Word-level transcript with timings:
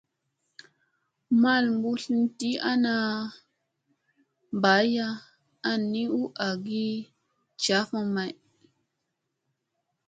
Mal 1.41 1.63
mbuslna 1.75 2.21
dii 2.39 2.61
ana 2.71 2.93
baaya 4.61 5.07
nam 5.19 5.79
ni 5.91 6.03
u 6.19 6.21
agi 6.47 6.85
gaw 7.63 7.89
may. 8.15 8.33